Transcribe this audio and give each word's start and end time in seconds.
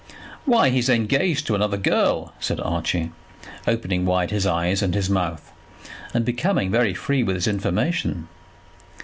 "Why; 0.45 0.71
he's 0.71 0.89
engaged 0.89 1.45
to 1.45 1.53
another 1.53 1.77
girl," 1.77 2.33
said 2.39 2.59
Archie, 2.61 3.11
opening 3.67 4.03
wide 4.03 4.31
his 4.31 4.47
eyes 4.47 4.81
and 4.81 4.95
his 4.95 5.11
mouth, 5.11 5.51
and 6.11 6.25
becoming 6.25 6.71
very 6.71 6.95
free 6.95 7.21
with 7.21 7.35
his 7.35 7.47
information. 7.47 8.27